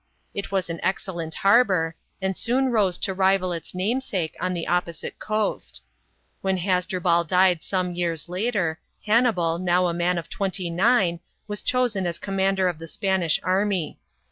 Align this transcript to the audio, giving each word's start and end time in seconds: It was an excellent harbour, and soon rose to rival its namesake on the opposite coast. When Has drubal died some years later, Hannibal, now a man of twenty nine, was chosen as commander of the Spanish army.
It 0.33 0.51
was 0.51 0.67
an 0.67 0.79
excellent 0.81 1.35
harbour, 1.35 1.95
and 2.23 2.35
soon 2.35 2.71
rose 2.71 2.97
to 2.97 3.13
rival 3.13 3.51
its 3.53 3.75
namesake 3.75 4.35
on 4.39 4.55
the 4.55 4.65
opposite 4.65 5.19
coast. 5.19 5.79
When 6.41 6.57
Has 6.57 6.87
drubal 6.87 7.23
died 7.27 7.61
some 7.61 7.93
years 7.93 8.27
later, 8.27 8.79
Hannibal, 9.05 9.59
now 9.59 9.85
a 9.87 9.93
man 9.93 10.17
of 10.17 10.27
twenty 10.27 10.71
nine, 10.71 11.19
was 11.47 11.61
chosen 11.61 12.07
as 12.07 12.17
commander 12.17 12.67
of 12.67 12.79
the 12.79 12.87
Spanish 12.87 13.39
army. 13.43 13.99